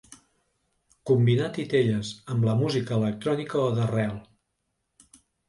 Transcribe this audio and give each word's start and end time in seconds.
Combinar 1.09 1.49
titelles 1.57 2.13
amb 2.37 2.47
la 2.49 2.57
música 2.63 2.99
electrònica 3.03 3.61
o 3.67 3.69
d’arrel. 3.77 4.19